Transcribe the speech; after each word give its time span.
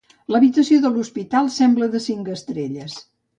L'habitació 0.35 0.79
de 0.85 0.91
l'hospital 0.95 1.51
sembla 1.59 1.91
de 1.97 2.03
cinc 2.07 2.33
estrelles 2.39 2.99